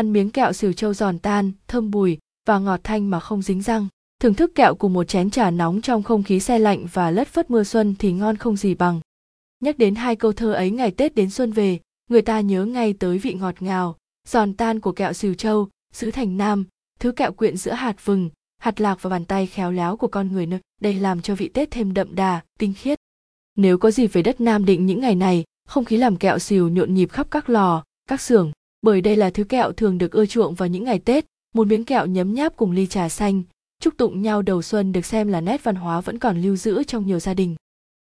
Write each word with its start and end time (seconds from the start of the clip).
ăn 0.00 0.12
miếng 0.12 0.30
kẹo 0.30 0.52
xỉu 0.52 0.72
châu 0.72 0.94
giòn 0.94 1.18
tan, 1.18 1.52
thơm 1.68 1.90
bùi, 1.90 2.18
và 2.48 2.58
ngọt 2.58 2.80
thanh 2.84 3.10
mà 3.10 3.20
không 3.20 3.42
dính 3.42 3.62
răng. 3.62 3.88
Thưởng 4.20 4.34
thức 4.34 4.54
kẹo 4.54 4.74
cùng 4.74 4.92
một 4.92 5.04
chén 5.04 5.30
trà 5.30 5.50
nóng 5.50 5.80
trong 5.80 6.02
không 6.02 6.22
khí 6.22 6.40
xe 6.40 6.58
lạnh 6.58 6.86
và 6.92 7.10
lất 7.10 7.28
phất 7.28 7.50
mưa 7.50 7.64
xuân 7.64 7.94
thì 7.98 8.12
ngon 8.12 8.36
không 8.36 8.56
gì 8.56 8.74
bằng. 8.74 9.00
Nhắc 9.60 9.78
đến 9.78 9.94
hai 9.94 10.16
câu 10.16 10.32
thơ 10.32 10.52
ấy 10.52 10.70
ngày 10.70 10.90
tết 10.90 11.14
đến 11.14 11.30
xuân 11.30 11.52
về, 11.52 11.78
người 12.10 12.22
ta 12.22 12.40
nhớ 12.40 12.64
ngay 12.64 12.92
tới 12.92 13.18
vị 13.18 13.34
ngọt 13.34 13.54
ngào, 13.60 13.96
giòn 14.28 14.54
tan 14.54 14.80
của 14.80 14.92
kẹo 14.92 15.12
xỉu 15.12 15.34
châu 15.34 15.68
sứ 15.92 16.10
thành 16.10 16.36
nam, 16.36 16.64
thứ 17.00 17.12
kẹo 17.12 17.32
quyện 17.32 17.56
giữa 17.56 17.72
hạt 17.72 18.04
vừng, 18.04 18.30
hạt 18.58 18.80
lạc 18.80 19.02
và 19.02 19.10
bàn 19.10 19.24
tay 19.24 19.46
khéo 19.46 19.72
léo 19.72 19.96
của 19.96 20.08
con 20.08 20.32
người 20.32 20.46
nơi, 20.46 20.60
đây 20.80 20.94
làm 20.94 21.22
cho 21.22 21.34
vị 21.34 21.48
tết 21.48 21.70
thêm 21.70 21.94
đậm 21.94 22.14
đà, 22.14 22.40
tinh 22.58 22.74
khiết. 22.76 22.98
Nếu 23.56 23.78
có 23.78 23.90
gì 23.90 24.06
về 24.06 24.22
đất 24.22 24.40
nam 24.40 24.64
định 24.64 24.86
những 24.86 25.00
ngày 25.00 25.14
này, 25.14 25.44
không 25.68 25.84
khí 25.84 25.96
làm 25.96 26.16
kẹo 26.16 26.38
xỉu 26.38 26.68
nhộn 26.68 26.94
nhịp 26.94 27.10
khắp 27.12 27.26
các 27.30 27.48
lò, 27.48 27.84
các 28.06 28.20
xưởng 28.20 28.52
bởi 28.82 29.00
đây 29.00 29.16
là 29.16 29.30
thứ 29.30 29.44
kẹo 29.44 29.72
thường 29.72 29.98
được 29.98 30.12
ưa 30.12 30.26
chuộng 30.26 30.54
vào 30.54 30.68
những 30.68 30.84
ngày 30.84 30.98
tết, 30.98 31.26
một 31.54 31.66
miếng 31.66 31.84
kẹo 31.84 32.06
nhấm 32.06 32.34
nháp 32.34 32.56
cùng 32.56 32.72
ly 32.72 32.86
trà 32.86 33.08
xanh, 33.08 33.42
chúc 33.80 33.96
tụng 33.96 34.22
nhau 34.22 34.42
đầu 34.42 34.62
xuân 34.62 34.92
được 34.92 35.06
xem 35.06 35.28
là 35.28 35.40
nét 35.40 35.64
văn 35.64 35.74
hóa 35.74 36.00
vẫn 36.00 36.18
còn 36.18 36.42
lưu 36.42 36.56
giữ 36.56 36.84
trong 36.84 37.06
nhiều 37.06 37.20
gia 37.20 37.34
đình. 37.34 37.56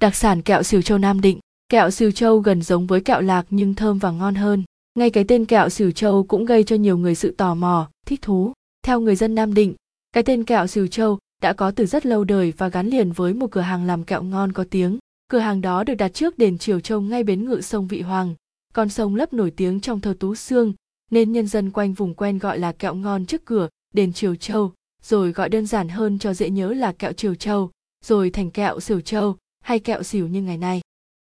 Đặc 0.00 0.16
sản 0.16 0.42
kẹo 0.42 0.62
xỉu 0.62 0.82
châu 0.82 0.98
nam 0.98 1.20
định, 1.20 1.40
kẹo 1.68 1.90
xỉu 1.90 2.10
châu 2.10 2.38
gần 2.38 2.62
giống 2.62 2.86
với 2.86 3.00
kẹo 3.00 3.20
lạc 3.20 3.46
nhưng 3.50 3.74
thơm 3.74 3.98
và 3.98 4.10
ngon 4.10 4.34
hơn. 4.34 4.64
Ngay 4.94 5.10
cái 5.10 5.24
tên 5.24 5.44
kẹo 5.44 5.68
xỉu 5.68 5.90
châu 5.90 6.24
cũng 6.24 6.44
gây 6.44 6.64
cho 6.64 6.76
nhiều 6.76 6.98
người 6.98 7.14
sự 7.14 7.30
tò 7.30 7.54
mò, 7.54 7.88
thích 8.06 8.22
thú. 8.22 8.52
Theo 8.84 9.00
người 9.00 9.16
dân 9.16 9.34
nam 9.34 9.54
định, 9.54 9.74
cái 10.12 10.22
tên 10.22 10.44
kẹo 10.44 10.66
xỉu 10.66 10.86
châu 10.86 11.18
đã 11.42 11.52
có 11.52 11.70
từ 11.70 11.86
rất 11.86 12.06
lâu 12.06 12.24
đời 12.24 12.52
và 12.58 12.68
gắn 12.68 12.88
liền 12.88 13.12
với 13.12 13.34
một 13.34 13.50
cửa 13.50 13.60
hàng 13.60 13.86
làm 13.86 14.04
kẹo 14.04 14.22
ngon 14.22 14.52
có 14.52 14.64
tiếng. 14.70 14.98
Cửa 15.28 15.38
hàng 15.38 15.60
đó 15.60 15.84
được 15.84 15.94
đặt 15.94 16.14
trước 16.14 16.38
đền 16.38 16.58
triều 16.58 16.80
châu 16.80 17.00
ngay 17.00 17.24
bến 17.24 17.44
ngự 17.44 17.60
sông 17.60 17.86
vị 17.86 18.00
hoàng 18.00 18.34
con 18.72 18.88
sông 18.88 19.14
lấp 19.14 19.32
nổi 19.32 19.50
tiếng 19.50 19.80
trong 19.80 20.00
thơ 20.00 20.14
tú 20.20 20.34
xương 20.34 20.72
nên 21.10 21.32
nhân 21.32 21.46
dân 21.46 21.70
quanh 21.70 21.92
vùng 21.92 22.14
quen 22.14 22.38
gọi 22.38 22.58
là 22.58 22.72
kẹo 22.72 22.94
ngon 22.94 23.26
trước 23.26 23.44
cửa, 23.44 23.68
đền 23.94 24.12
triều 24.12 24.34
châu, 24.34 24.72
rồi 25.02 25.32
gọi 25.32 25.48
đơn 25.48 25.66
giản 25.66 25.88
hơn 25.88 26.18
cho 26.18 26.34
dễ 26.34 26.50
nhớ 26.50 26.72
là 26.72 26.92
kẹo 26.92 27.12
triều 27.12 27.34
châu, 27.34 27.70
rồi 28.04 28.30
thành 28.30 28.50
kẹo 28.50 28.80
xỉu 28.80 29.00
châu 29.00 29.36
hay 29.60 29.78
kẹo 29.78 30.02
xỉu 30.02 30.28
như 30.28 30.42
ngày 30.42 30.58
nay. 30.58 30.80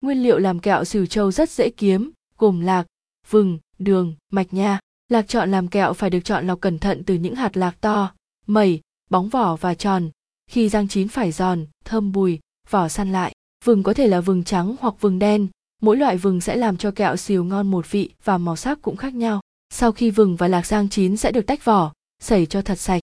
Nguyên 0.01 0.23
liệu 0.23 0.39
làm 0.39 0.61
kẹo 0.61 0.85
xỉu 0.85 1.07
châu 1.07 1.33
rất 1.33 1.51
dễ 1.51 1.71
kiếm, 1.71 2.11
gồm 2.39 2.61
lạc, 2.61 2.87
vừng, 3.31 3.59
đường, 3.79 4.15
mạch 4.31 4.55
nha. 4.55 4.79
Lạc 5.09 5.29
chọn 5.29 5.51
làm 5.51 5.69
kẹo 5.69 5.93
phải 5.93 6.11
được 6.11 6.25
chọn 6.25 6.47
lọc 6.47 6.61
cẩn 6.61 6.79
thận 6.79 7.03
từ 7.07 7.15
những 7.15 7.35
hạt 7.35 7.57
lạc 7.57 7.81
to 7.81 8.15
mẩy 8.47 8.81
bóng 9.11 9.29
vỏ 9.29 9.57
và 9.57 9.75
tròn. 9.75 10.11
Khi 10.51 10.69
rang 10.69 10.89
chín 10.89 11.09
phải 11.09 11.33
giòn, 11.33 11.67
thơm 11.85 12.13
bùi, 12.13 12.41
vỏ 12.71 12.89
săn 12.89 13.13
lại. 13.13 13.33
Vừng 13.65 13.83
có 13.83 13.95
thể 13.95 14.07
là 14.07 14.21
vừng 14.21 14.45
trắng 14.45 14.77
hoặc 14.81 14.95
vừng 15.01 15.19
đen 15.19 15.49
mỗi 15.83 15.97
loại 15.97 16.17
vừng 16.17 16.41
sẽ 16.41 16.57
làm 16.57 16.77
cho 16.77 16.91
kẹo 16.91 17.17
xìu 17.17 17.45
ngon 17.45 17.71
một 17.71 17.91
vị 17.91 18.11
và 18.25 18.39
màu 18.39 18.57
sắc 18.57 18.83
cũng 18.83 18.97
khác 18.97 19.15
nhau. 19.15 19.41
Sau 19.75 19.93
khi 19.93 20.11
vừng 20.11 20.37
và 20.37 20.49
lạc 20.49 20.67
rang 20.67 20.89
chín 20.89 21.17
sẽ 21.17 21.33
được 21.33 21.47
tách 21.47 21.65
vỏ 21.65 21.93
sẩy 22.23 22.47
cho 22.47 22.63
thật 22.63 22.79
sạch. 22.79 23.01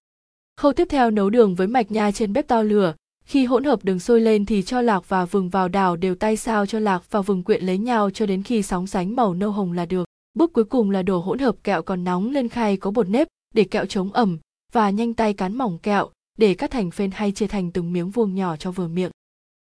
Khâu 0.57 0.73
tiếp 0.73 0.87
theo 0.89 1.11
nấu 1.11 1.29
đường 1.29 1.55
với 1.55 1.67
mạch 1.67 1.91
nha 1.91 2.11
trên 2.11 2.33
bếp 2.33 2.47
to 2.47 2.61
lửa. 2.61 2.93
Khi 3.25 3.45
hỗn 3.45 3.63
hợp 3.63 3.83
đường 3.83 3.99
sôi 3.99 4.21
lên 4.21 4.45
thì 4.45 4.61
cho 4.61 4.81
lạc 4.81 5.09
và 5.09 5.25
vừng 5.25 5.49
vào 5.49 5.67
đảo 5.67 5.95
đều 5.95 6.15
tay 6.15 6.37
sao 6.37 6.65
cho 6.65 6.79
lạc 6.79 7.03
và 7.11 7.21
vừng 7.21 7.43
quyện 7.43 7.63
lấy 7.63 7.77
nhau 7.77 8.09
cho 8.09 8.25
đến 8.25 8.43
khi 8.43 8.63
sóng 8.63 8.87
sánh 8.87 9.15
màu 9.15 9.33
nâu 9.33 9.51
hồng 9.51 9.71
là 9.71 9.85
được. 9.85 10.07
Bước 10.33 10.53
cuối 10.53 10.63
cùng 10.63 10.91
là 10.91 11.01
đổ 11.01 11.19
hỗn 11.19 11.39
hợp 11.39 11.55
kẹo 11.63 11.81
còn 11.81 12.03
nóng 12.03 12.31
lên 12.31 12.49
khay 12.49 12.77
có 12.77 12.91
bột 12.91 13.09
nếp 13.09 13.27
để 13.55 13.63
kẹo 13.63 13.85
chống 13.85 14.13
ẩm 14.13 14.37
và 14.73 14.89
nhanh 14.89 15.13
tay 15.13 15.33
cán 15.33 15.57
mỏng 15.57 15.77
kẹo 15.77 16.09
để 16.37 16.53
cắt 16.53 16.71
thành 16.71 16.91
phên 16.91 17.11
hay 17.11 17.31
chia 17.31 17.47
thành 17.47 17.71
từng 17.71 17.93
miếng 17.93 18.09
vuông 18.09 18.35
nhỏ 18.35 18.55
cho 18.55 18.71
vừa 18.71 18.87
miệng. 18.87 19.11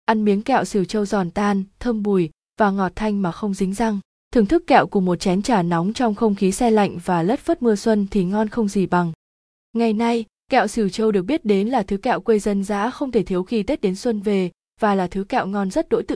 Ăn 0.04 0.24
miếng 0.24 0.42
kẹo 0.42 0.64
xỉu 0.64 0.84
châu 0.84 1.04
giòn 1.04 1.30
tan, 1.30 1.64
thơm 1.80 2.02
bùi 2.02 2.30
và 2.60 2.70
ngọt 2.70 2.92
thanh 2.96 3.22
mà 3.22 3.32
không 3.32 3.54
dính 3.54 3.74
răng. 3.74 4.00
Thưởng 4.32 4.46
thức 4.46 4.66
kẹo 4.66 4.86
cùng 4.86 5.04
một 5.04 5.16
chén 5.16 5.42
trà 5.42 5.62
nóng 5.62 5.92
trong 5.92 6.14
không 6.14 6.34
khí 6.34 6.52
xe 6.52 6.70
lạnh 6.70 6.98
và 7.04 7.22
lất 7.22 7.40
phất 7.40 7.62
mưa 7.62 7.76
xuân 7.76 8.06
thì 8.10 8.24
ngon 8.24 8.48
không 8.48 8.68
gì 8.68 8.86
bằng. 8.86 9.12
Ngày 9.72 9.92
nay, 9.92 10.24
kẹo 10.50 10.66
xỉu 10.66 10.88
châu 10.88 11.12
được 11.12 11.22
biết 11.22 11.44
đến 11.44 11.68
là 11.68 11.82
thứ 11.82 11.96
kẹo 11.96 12.20
quê 12.20 12.38
dân 12.38 12.64
dã 12.64 12.90
không 12.90 13.12
thể 13.12 13.22
thiếu 13.22 13.42
khi 13.42 13.62
tết 13.62 13.80
đến 13.80 13.96
xuân 13.96 14.20
về 14.20 14.50
và 14.80 14.94
là 14.94 15.06
thứ 15.06 15.24
kẹo 15.24 15.46
ngon 15.46 15.70
rất 15.70 15.88
đỗi 15.88 16.02
tự 16.02 16.04